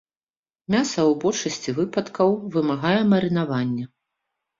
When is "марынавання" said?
3.11-3.85